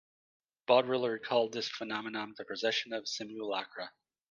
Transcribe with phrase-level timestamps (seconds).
[0.67, 3.91] Baudrillard called this phenomenon the "precession of simulacra".